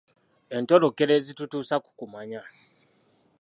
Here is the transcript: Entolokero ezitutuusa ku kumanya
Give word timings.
Entolokero 0.57 1.13
ezitutuusa 1.19 1.75
ku 1.85 1.89
kumanya 1.99 2.41